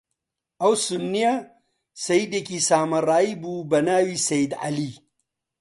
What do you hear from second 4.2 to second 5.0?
سەیید عەلی